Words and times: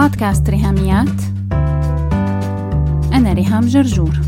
بودكاست 0.00 0.50
ريهاميات. 0.50 1.20
أنا 3.12 3.32
ريهام 3.32 3.66
جرجور. 3.66 4.20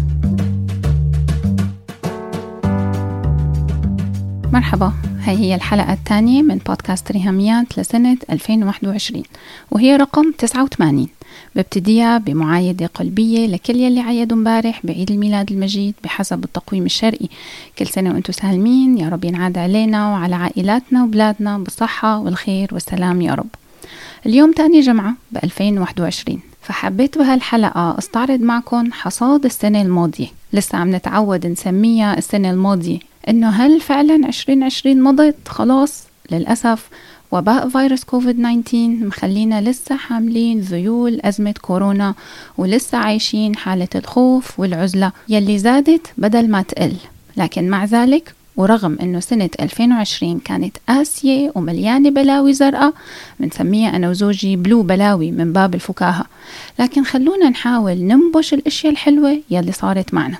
مرحبا 4.52 4.92
هاي 5.20 5.36
هي 5.36 5.54
الحلقة 5.54 5.92
الثانية 5.92 6.42
من 6.42 6.58
بودكاست 6.58 7.12
ريهاميات 7.12 7.78
لسنة 7.78 8.16
2021 8.30 9.22
وهي 9.70 9.96
رقم 9.96 10.32
89 10.38 11.08
ببتديها 11.56 12.18
بمعايدة 12.18 12.86
قلبية 12.86 13.46
لكل 13.46 13.76
يلي 13.76 14.00
عيدوا 14.00 14.36
امبارح 14.36 14.80
بعيد 14.84 15.10
الميلاد 15.10 15.52
المجيد 15.52 15.94
بحسب 16.04 16.44
التقويم 16.44 16.84
الشرقي. 16.84 17.28
كل 17.78 17.86
سنة 17.86 18.10
وأنتم 18.10 18.32
سالمين 18.32 18.98
يا 18.98 19.08
رب 19.08 19.24
ينعاد 19.24 19.58
علينا 19.58 20.08
وعلى 20.08 20.34
عائلاتنا 20.34 21.04
وبلادنا 21.04 21.58
بالصحة 21.58 22.18
والخير 22.18 22.68
والسلام 22.72 23.22
يا 23.22 23.34
رب. 23.34 23.61
اليوم 24.26 24.52
تاني 24.52 24.80
جمعة 24.80 25.14
ب 25.32 25.36
2021 25.44 26.40
فحبيت 26.62 27.18
بهالحلقة 27.18 27.98
استعرض 27.98 28.40
معكم 28.40 28.92
حصاد 28.92 29.44
السنة 29.44 29.82
الماضية. 29.82 30.26
لسه 30.52 30.78
عم 30.78 30.94
نتعود 30.94 31.46
نسميها 31.46 32.18
السنة 32.18 32.50
الماضية 32.50 32.98
إنه 33.28 33.50
هل 33.50 33.80
فعلا 33.80 34.14
2020 34.14 35.02
مضت؟ 35.02 35.48
خلاص 35.48 36.04
للأسف 36.30 36.88
وباء 37.32 37.68
فيروس 37.68 38.04
كوفيد 38.04 38.36
19 38.36 39.06
مخلينا 39.06 39.60
لسه 39.60 39.96
حاملين 39.96 40.60
ذيول 40.60 41.20
أزمة 41.24 41.54
كورونا 41.62 42.14
ولسه 42.58 42.98
عايشين 42.98 43.56
حالة 43.56 43.88
الخوف 43.94 44.60
والعزلة 44.60 45.12
يلي 45.28 45.58
زادت 45.58 46.06
بدل 46.18 46.50
ما 46.50 46.62
تقل. 46.62 46.94
لكن 47.36 47.68
مع 47.68 47.84
ذلك 47.84 48.34
ورغم 48.56 48.98
إنه 49.02 49.20
سنة 49.20 49.50
2020 49.60 50.38
كانت 50.38 50.76
قاسية 50.88 51.52
ومليانة 51.54 52.10
بلاوي 52.10 52.52
زرقاء 52.52 52.92
بنسميها 53.40 53.96
أنا 53.96 54.10
وزوجي 54.10 54.56
بلو 54.56 54.82
بلاوي 54.82 55.30
من 55.30 55.52
باب 55.52 55.74
الفكاهة. 55.74 56.26
لكن 56.78 57.04
خلونا 57.04 57.48
نحاول 57.48 57.94
ننبش 57.94 58.54
الأشياء 58.54 58.92
الحلوة 58.92 59.38
يلي 59.50 59.72
صارت 59.72 60.14
معنا. 60.14 60.38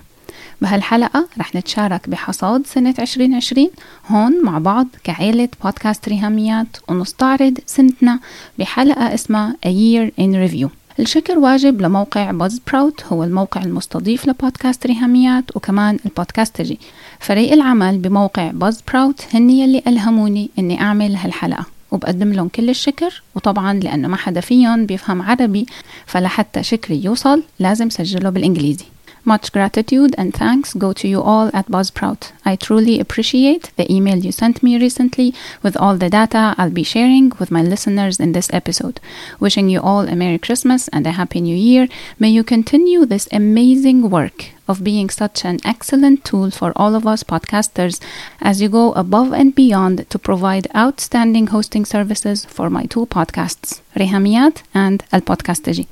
بهالحلقة 0.61 1.28
رح 1.39 1.55
نتشارك 1.55 2.09
بحصاد 2.09 2.67
سنة 2.67 2.95
2020 2.98 3.70
هون 4.09 4.45
مع 4.45 4.58
بعض 4.58 4.86
كعيلة 5.05 5.48
بودكاست 5.64 6.08
ريهاميات 6.08 6.77
ونستعرض 6.89 7.58
سنتنا 7.67 8.20
بحلقة 8.58 9.14
اسمها 9.14 9.56
A 9.67 9.69
Year 9.69 10.11
in 10.20 10.51
Review. 10.51 10.81
الشكر 11.01 11.39
واجب 11.39 11.81
لموقع 11.81 12.31
Buzzsprout 12.31 13.05
هو 13.05 13.25
الموقع 13.25 13.62
المستضيف 13.62 14.29
لبودكاست 14.29 14.87
ريهاميات 14.87 15.57
وكمان 15.57 15.98
البودكاستجي 16.07 16.79
فريق 17.21 17.53
العمل 17.53 17.98
بموقع 17.98 18.51
Buzzsprout 18.50 19.25
هن 19.35 19.51
يلي 19.51 19.83
ألهموني 19.87 20.51
إني 20.59 20.81
أعمل 20.81 21.17
هالحلقة. 21.17 21.67
وبقدم 21.93 22.33
لهم 22.33 22.48
كل 22.48 22.70
الشكر 22.70 23.23
وطبعا 23.35 23.75
لأنه 23.75 24.09
ما 24.09 24.17
حدا 24.17 24.41
فيهم 24.41 24.87
بيفهم 24.87 25.23
عربي 25.23 25.67
فلحتى 26.07 26.63
شكري 26.63 27.05
يوصل 27.05 27.43
لازم 27.59 27.91
سجله 27.91 28.31
بالإنجليزي. 28.31 28.85
Much 29.25 29.53
gratitude 29.53 30.17
and 30.19 30.34
thanks 30.34 30.75
go 30.75 30.92
to 30.92 31.06
you 31.06 31.23
all 31.23 31.48
at 31.55 31.70
Buzzsprout. 31.70 32.33
I 32.45 32.56
truly 32.56 32.98
appreciate 32.98 33.70
the 33.77 33.91
email 33.91 34.19
you 34.19 34.33
sent 34.33 34.64
me 34.64 34.77
recently 34.81 35.33
with 35.62 35.77
all 35.77 35.97
the 35.97 36.11
data 36.11 36.56
I'll 36.59 36.70
be 36.70 36.83
sharing 36.83 37.31
with 37.39 37.53
my 37.53 37.62
listeners 37.62 38.19
in 38.19 38.33
this 38.33 38.53
episode. 38.53 38.98
Wishing 39.39 39.69
you 39.69 39.81
all 39.81 40.09
a 40.09 40.17
Merry 40.17 40.39
Christmas 40.39 40.89
and 40.89 41.06
a 41.06 41.12
Happy 41.12 41.41
New 41.41 41.55
Year. 41.55 41.87
May 42.19 42.31
you 42.31 42.42
continue 42.42 43.06
this 43.06 43.29
amazing 43.31 44.11
work 44.11 44.47
of 44.67 44.83
being 44.83 45.09
such 45.09 45.45
an 45.45 45.61
excellent 45.64 46.25
tool 46.25 46.51
for 46.51 46.73
all 46.75 46.97
of 46.97 47.07
us 47.07 47.23
podcasters 47.23 48.01
as 48.41 48.61
you 48.61 48.69
go 48.69 48.92
above 48.95 49.33
and 49.33 49.55
beyond 49.55 50.11
to 50.11 50.19
provide 50.19 50.67
outstanding 50.75 51.47
hosting 51.48 51.84
services 51.84 52.45
for 52.45 52.69
my 52.69 52.86
two 52.86 53.07
podcasts, 53.07 53.83
Rehamiyat 53.95 54.62
and 54.75 55.05
Al 55.12 55.20
Podcastaji. 55.20 55.86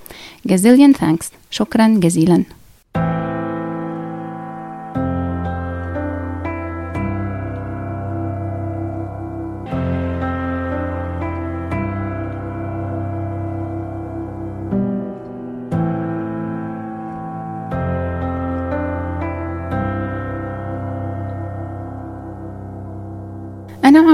Gazillion 0.44 0.96
thanks. 0.96 1.30
Shukran 1.50 2.00
gazilan. 2.00 2.46
أنا 2.96 3.39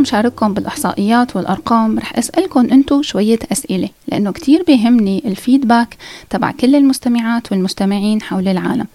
شارككم 0.06 0.54
بالإحصائيات 0.54 1.36
والأرقام 1.36 1.98
رح 1.98 2.18
أسألكم 2.18 2.60
أنتو 2.60 3.02
شوية 3.02 3.38
أسئلة 3.52 3.88
لأنه 4.08 4.32
كتير 4.32 4.62
بيهمني 4.66 5.22
ال 5.26 5.34
feedback 5.34 5.96
تبع 6.30 6.50
كل 6.50 6.74
المستمعات 6.76 7.52
والمستمعين 7.52 8.22
حول 8.22 8.48
العالم. 8.48 8.86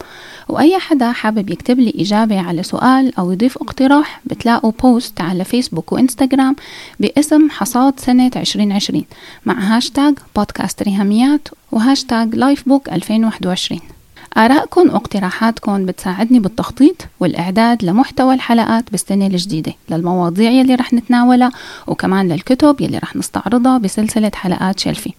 وأي 0.50 0.78
حدا 0.80 1.12
حابب 1.12 1.50
يكتب 1.50 1.80
لي 1.80 1.94
إجابة 2.00 2.40
على 2.40 2.64
سؤال 2.64 3.16
أو 3.20 3.32
يضيف 3.32 3.58
اقتراح 3.58 4.22
بتلاقوا 4.26 4.72
post 4.84 5.22
على 5.22 5.44
فيسبوك 5.44 5.92
وإنستغرام 5.92 6.56
باسم 7.00 7.50
حصاد 7.50 8.00
سنة 8.00 8.32
2020 8.36 9.04
مع 9.46 9.60
هاشتاج 9.60 10.14
بودكاست 10.36 10.84
ريهاميات 10.84 11.48
و 11.72 11.80
hashtag 11.80 12.36
life 12.36 12.70
book 12.70 12.90
2021 12.90 14.01
آرائكم 14.38 14.90
واقتراحاتكم 14.90 15.86
بتساعدني 15.86 16.40
بالتخطيط 16.40 16.96
والإعداد 17.20 17.86
لمحتوى 17.86 18.34
الحلقات 18.34 18.92
بالسنة 18.92 19.28
الجديدة 19.28 19.74
للمواضيع 19.90 20.52
يلي 20.52 20.76
رح 20.76 20.94
نتناولها 20.94 21.52
وكمان 21.88 22.28
للكتب 22.28 22.82
يلي 22.82 22.98
رح 22.98 23.16
نستعرضها 23.16 23.78
بسلسلة 23.78 24.32
حلقات 24.36 24.80
Shelfie 24.80 25.14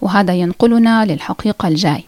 وهذا 0.00 0.34
ينقلنا 0.34 1.04
للحقيقة 1.04 1.68
الجاي. 1.68 2.04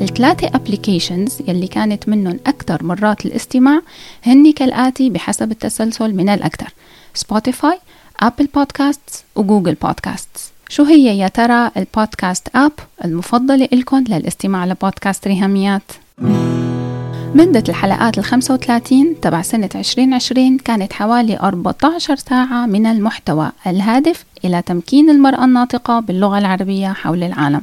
الثلاثة 0.00 0.50
applications 0.54 1.38
يلي 1.48 1.66
كانت 1.66 2.08
منهم 2.08 2.38
أكثر 2.46 2.84
مرات 2.84 3.26
الاستماع 3.26 3.80
هن 4.22 4.52
كالآتي 4.52 5.10
بحسب 5.10 5.50
التسلسل 5.50 6.14
من 6.14 6.28
الأكثر. 6.28 6.68
سبوتيفاي 7.14 7.78
أبل 8.20 8.48
بودكاست 8.54 9.24
وجوجل 9.36 9.74
بودكاست 9.74 10.51
شو 10.72 10.84
هي 10.84 11.18
يا 11.18 11.28
ترى 11.28 11.70
البودكاست 11.76 12.48
app 12.54 12.72
المفضلة 13.04 13.68
إلكم 13.72 14.04
للاستماع 14.08 14.66
لبودكاست 14.66 15.28
ريهاميات؟ 15.28 15.82
مدة 17.34 17.64
الحلقات 17.68 18.18
ال 18.18 18.24
35 18.24 19.20
تبع 19.20 19.42
سنة 19.42 19.68
2020 19.74 20.58
كانت 20.58 20.92
حوالي 20.92 21.38
14 21.38 22.16
ساعة 22.16 22.66
من 22.66 22.86
المحتوى 22.86 23.52
الهادف 23.66 24.24
إلى 24.44 24.62
تمكين 24.62 25.10
المرأة 25.10 25.44
الناطقة 25.44 26.00
باللغة 26.00 26.38
العربية 26.38 26.88
حول 26.88 27.22
العالم 27.22 27.62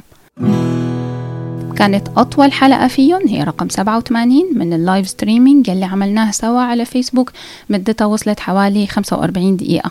كانت 1.76 2.08
أطول 2.16 2.52
حلقة 2.52 2.88
فيهم 2.88 3.28
هي 3.28 3.44
رقم 3.44 3.68
87 3.68 4.28
من 4.54 4.72
ال 4.72 4.79
live 4.79 5.08
streaming 5.08 5.68
يلي 5.68 5.84
عملناه 5.84 6.30
سوا 6.30 6.60
على 6.60 6.84
فيسبوك 6.84 7.32
مدتها 7.70 8.04
وصلت 8.04 8.40
حوالي 8.40 8.86
45 8.86 9.56
دقيقة 9.56 9.90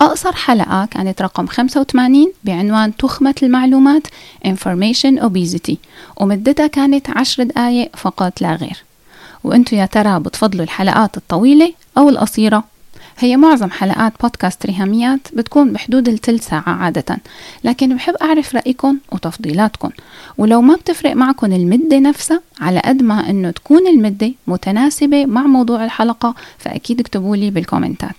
أقصر 0.00 0.32
حلقة 0.32 0.84
كانت 0.86 1.22
رقم 1.22 1.46
85 1.46 2.32
بعنوان 2.44 2.96
تخمة 2.96 3.34
المعلومات 3.42 4.06
Information 4.46 5.20
Obesity. 5.22 5.74
ومدتها 6.16 6.66
كانت 6.66 7.10
10 7.10 7.44
دقايق 7.44 7.96
فقط 7.96 8.40
لا 8.40 8.54
غير. 8.54 8.84
وأنتو 9.44 9.76
يا 9.76 9.86
ترى 9.86 10.20
بتفضلوا 10.20 10.64
الحلقات 10.64 11.16
الطويلة 11.16 11.72
أو 11.98 12.08
القصيرة؟ 12.08 12.64
هي 13.18 13.36
معظم 13.36 13.70
حلقات 13.70 14.12
بودكاست 14.22 14.66
ريهاميات 14.66 15.20
بتكون 15.34 15.72
بحدود 15.72 16.08
الثلث 16.08 16.48
ساعة 16.48 16.70
عادة 16.70 17.18
لكن 17.64 17.96
بحب 17.96 18.14
أعرف 18.14 18.54
رأيكم 18.54 18.98
وتفضيلاتكم 19.12 19.90
ولو 20.38 20.60
ما 20.62 20.74
بتفرق 20.74 21.12
معكم 21.16 21.52
المدة 21.52 21.98
نفسها 21.98 22.40
على 22.60 22.80
قد 22.84 23.02
ما 23.02 23.30
أنه 23.30 23.50
تكون 23.50 23.86
المدة 23.86 24.32
متناسبة 24.46 25.26
مع 25.26 25.42
موضوع 25.42 25.84
الحلقة 25.84 26.34
فأكيد 26.58 27.00
اكتبوا 27.00 27.36
لي 27.36 27.50
بالكومنتات. 27.50 28.16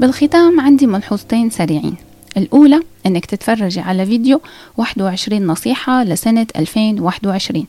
بالختام 0.00 0.60
عندي 0.60 0.86
ملحوظتين 0.86 1.50
سريعين. 1.50 1.94
الأولى 2.36 2.80
أنك 3.06 3.26
تتفرجي 3.26 3.80
على 3.80 4.06
فيديو 4.06 4.40
21 4.76 5.46
نصيحة 5.46 6.04
لسنة 6.04 6.46
2021 6.56 7.66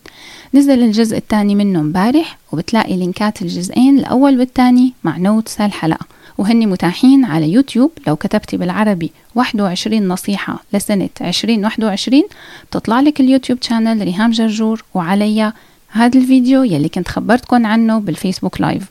نزل 0.53 0.83
الجزء 0.83 1.17
الثاني 1.17 1.55
منه 1.55 1.81
مبارح 1.81 2.37
وبتلاقي 2.51 2.97
لينكات 2.97 3.41
الجزئين 3.41 3.99
الأول 3.99 4.39
والثاني 4.39 4.93
مع 5.03 5.17
notes 5.17 5.61
هالحلقة. 5.61 6.05
وهن 6.37 6.67
متاحين 6.69 7.25
على 7.25 7.51
يوتيوب. 7.51 7.91
لو 8.07 8.15
كتبتي 8.15 8.57
بالعربي 8.57 9.11
21 9.35 10.07
نصيحة 10.07 10.63
لسنة 10.73 11.09
2021 11.21 12.23
تطلع 12.71 12.99
لك 12.99 13.19
اليوتيوب 13.19 13.61
channel 13.61 14.01
ريهام 14.01 14.31
جرجور 14.31 14.83
وعليا. 14.93 15.53
هذا 15.87 16.19
الفيديو 16.19 16.63
يلي 16.63 16.89
كنت 16.89 17.07
خبرتكم 17.07 17.65
عنه 17.65 17.99
بالفيسبوك 17.99 18.61
live 18.61 18.83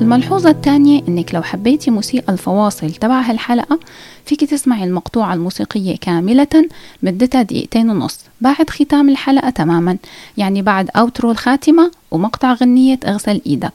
الملحوظة 0.00 0.50
الثانية 0.50 1.02
إنك 1.08 1.34
لو 1.34 1.42
حبيتي 1.42 1.90
موسيقى 1.90 2.32
الفواصل 2.32 2.90
تبع 2.90 3.20
هالحلقة 3.20 3.78
فيك 4.26 4.44
تسمعي 4.44 4.84
المقطوعة 4.84 5.34
الموسيقية 5.34 5.96
كاملة 5.96 6.68
مدتها 7.02 7.42
دقيقتين 7.42 7.90
ونص 7.90 8.20
بعد 8.40 8.70
ختام 8.70 9.08
الحلقة 9.08 9.50
تماما 9.50 9.96
يعني 10.36 10.62
بعد 10.62 10.90
outro 10.96 11.30
الخاتمة 11.30 11.90
ومقطع 12.10 12.52
غنية 12.52 13.00
اغسل 13.06 13.40
إيدك. 13.46 13.72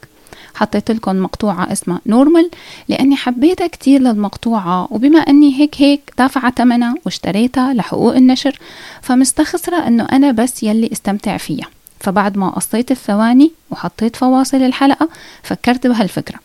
حطيت 0.56 0.92
لكم 0.92 1.16
مقطوعة 1.16 1.72
اسمها 1.72 2.02
Normal 2.06 2.50
لأني 2.90 3.16
حبيتها 3.16 3.68
كتير 3.68 4.02
للمقطوعة 4.02 4.88
وبما 4.92 5.20
أني 5.20 5.60
هيك 5.60 5.76
هيك 5.82 6.14
دافعة 6.18 6.52
ثمنها 6.52 6.96
واشتريتها 7.06 7.74
لحقوق 7.74 8.16
النشر 8.16 8.60
فمستخسرة 9.02 9.88
أنه 9.88 10.04
أنا 10.04 10.32
بس 10.32 10.64
يلي 10.64 10.90
استمتع 10.92 11.38
فيها. 11.38 11.68
فبعد 12.00 12.38
ما 12.38 12.50
قصيت 12.50 12.92
الثواني 12.92 13.52
وحطيت 13.72 14.16
فواصل 14.16 14.58
الحلقة 14.58 15.10
فكرت 15.44 15.88
بهالفكرة. 15.88 16.40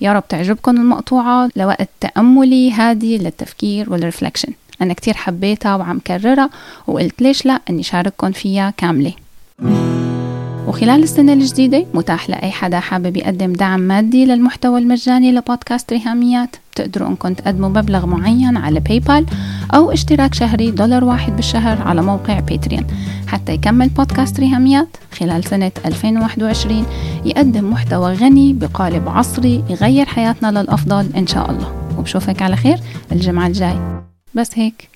يا 0.00 0.12
رب 0.12 0.28
تعجبكم 0.28 0.76
المقطوعة 0.76 1.48
لوقت 1.56 1.88
تأملي 2.00 2.72
هادي 2.72 3.18
للتفكير 3.18 3.92
وال 3.92 4.02
reflection 4.02 4.52
أنا 4.82 4.94
كتير 4.94 5.14
حبيتها 5.14 5.76
وعم 5.76 5.98
كررها 5.98 6.50
وقلت 6.86 7.22
ليش 7.22 7.46
لا؟ 7.46 7.60
أني 7.70 7.82
شارككم 7.82 8.32
فيها 8.32 8.70
كاملة. 8.76 9.12
وخلال 10.66 11.02
السنة 11.02 11.32
الجديدة 11.32 11.86
متاح 11.94 12.30
لأي 12.30 12.50
حدا 12.50 12.80
حابب 12.80 13.16
يقدم 13.16 13.52
دعم 13.52 13.80
مادي 13.80 14.24
للمحتوى 14.24 14.80
المجاني 14.80 15.32
لبودكاست 15.32 15.92
ريهاميات 15.92 16.56
تقدروا 16.74 17.08
أنكم 17.08 17.34
تقدموا 17.34 17.68
مبلغ 17.68 18.06
معين 18.06 18.56
على 18.56 18.80
باي 18.80 19.00
بال 19.00 19.26
أو 19.74 19.92
اشتراك 19.92 20.34
شهري 20.34 20.70
دولار 20.70 21.04
واحد 21.04 21.36
بالشهر 21.36 21.82
على 21.82 22.02
موقع 22.02 22.40
باتريون 22.40 22.86
حتى 23.26 23.52
يكمل 23.52 23.88
بودكاست 23.88 24.40
ريهاميات 24.40 24.88
خلال 25.18 25.44
سنة 25.44 25.72
2021 25.86 26.86
يقدم 27.24 27.70
محتوى 27.70 28.12
غني 28.14 28.52
بقالب 28.52 29.08
عصري 29.08 29.64
يغير 29.70 30.06
حياتنا 30.06 30.60
للأفضل 30.60 31.06
إن 31.16 31.26
شاء 31.26 31.50
الله. 31.50 31.72
وبشوفك 31.98 32.42
على 32.42 32.56
خير 32.56 32.78
الجمعة 33.12 33.46
الجاي. 33.46 33.78
بس 34.34 34.50
هيك. 34.54 34.95